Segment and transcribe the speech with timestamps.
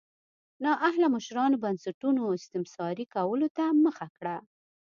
[0.63, 4.37] نااهله مشرانو بنسټونو استثماري کولو ته مخه کړه.